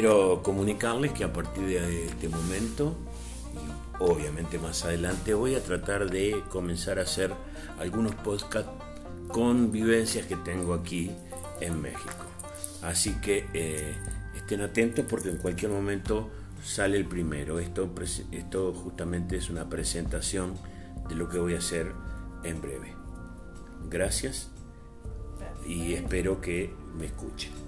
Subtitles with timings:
[0.00, 2.94] quiero comunicarles que a partir de este momento,
[3.52, 7.32] y obviamente más adelante, voy a tratar de comenzar a hacer
[7.80, 8.70] algunos podcasts
[9.26, 11.10] con vivencias que tengo aquí
[11.60, 12.26] en México.
[12.80, 13.96] Así que eh,
[14.36, 16.30] estén atentos porque en cualquier momento
[16.62, 17.58] sale el primero.
[17.58, 17.92] Esto,
[18.30, 20.54] esto justamente es una presentación
[21.08, 21.92] de lo que voy a hacer
[22.44, 22.94] en breve.
[23.90, 24.48] Gracias
[25.66, 27.67] y espero que me escuchen.